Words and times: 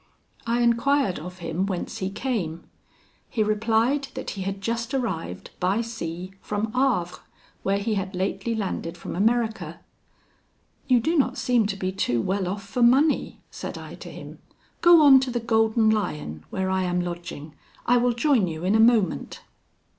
I 0.47 0.61
enquired 0.61 1.19
of 1.19 1.37
him 1.45 1.67
whence 1.67 1.99
he 1.99 2.09
came. 2.09 2.63
He 3.29 3.43
replied, 3.43 4.07
that 4.15 4.31
he 4.31 4.41
had 4.41 4.59
just 4.59 4.95
arrived, 4.95 5.51
by 5.59 5.81
sea, 5.81 6.31
from 6.41 6.73
Havre, 6.73 7.19
where 7.61 7.77
he 7.77 7.93
had 7.93 8.15
lately 8.15 8.55
landed 8.55 8.97
from 8.97 9.15
America. 9.15 9.79
"You 10.87 10.99
do 11.01 11.15
not 11.15 11.37
seem 11.37 11.67
to 11.67 11.75
be 11.75 11.91
too 11.91 12.19
well 12.19 12.47
off 12.47 12.63
for 12.63 12.81
money," 12.81 13.41
said 13.51 13.77
I 13.77 13.93
to 13.93 14.09
him; 14.09 14.39
"go 14.81 15.03
on 15.03 15.19
to 15.19 15.29
the 15.29 15.39
'Golden 15.39 15.91
Lion,' 15.91 16.45
where 16.49 16.71
I 16.71 16.81
am 16.81 17.01
lodging; 17.01 17.53
I 17.85 17.97
will 17.97 18.13
join 18.13 18.47
you 18.47 18.63
in 18.65 18.73
a 18.73 18.79
moment." 18.79 19.41